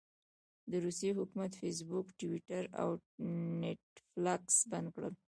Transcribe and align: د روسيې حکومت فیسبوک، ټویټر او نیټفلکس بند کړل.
د 0.71 0.73
روسيې 0.85 1.11
حکومت 1.19 1.51
فیسبوک، 1.61 2.07
ټویټر 2.19 2.63
او 2.81 2.89
نیټفلکس 3.61 4.55
بند 4.71 4.87
کړل. 4.95 5.13